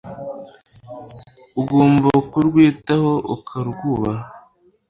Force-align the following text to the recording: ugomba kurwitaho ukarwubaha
ugomba 1.61 2.09
kurwitaho 2.31 3.13
ukarwubaha 3.35 4.23